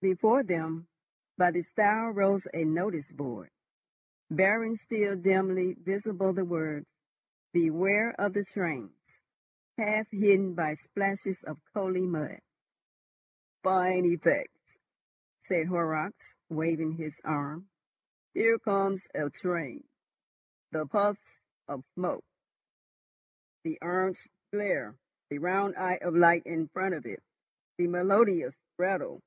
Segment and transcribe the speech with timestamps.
[0.00, 0.86] Before them,
[1.36, 3.50] by the stile rose a notice board,
[4.30, 6.86] bearing still dimly visible, the words,
[7.52, 8.92] "BEWARE OF THE TRAINS,"
[9.76, 12.38] half hidden by splashes of coaly mud.
[13.64, 14.60] "Fine effects,"
[15.48, 17.68] said Horrocks, waving his arm.
[18.34, 19.82] "Here comes a train.
[20.70, 22.24] The puffs of smoke,
[23.64, 24.94] the orange glare,
[25.28, 27.20] the round eye of light in front of it,
[27.78, 29.20] the melodious rattle.